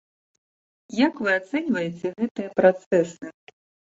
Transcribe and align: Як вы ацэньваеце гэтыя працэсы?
Як 1.07 1.13
вы 1.27 1.33
ацэньваеце 1.39 2.07
гэтыя 2.21 2.49
працэсы? 2.61 3.27